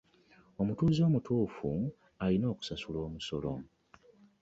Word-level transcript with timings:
Omutuuze 0.61 1.01
omutuufu 1.09 1.69
alina 2.23 2.45
okusasula 2.53 2.99
omusolo. 3.07 3.53